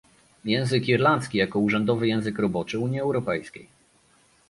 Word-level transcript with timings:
Język 0.45 0.87
irlandzki 0.89 1.37
jako 1.37 1.59
urzędowy 1.59 2.07
język 2.07 2.39
roboczy 2.39 2.79
Unii 2.79 2.99
Europejskiej 2.99 3.67